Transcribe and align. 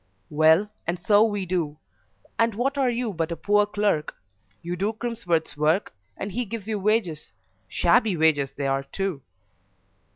"Well, 0.31 0.67
and 0.87 0.97
so 0.97 1.23
we 1.23 1.45
do; 1.45 1.77
and 2.39 2.55
what 2.55 2.75
are 2.75 2.89
you 2.89 3.13
but 3.13 3.31
a 3.31 3.35
poor 3.35 3.67
clerk? 3.67 4.15
You 4.63 4.75
do 4.75 4.93
Crimsworth's 4.93 5.55
work, 5.55 5.93
and 6.17 6.31
he 6.31 6.43
gives 6.43 6.67
you 6.67 6.79
wages 6.79 7.31
shabby 7.67 8.17
wages 8.17 8.51
they 8.51 8.65
are, 8.65 8.81
too." 8.81 9.21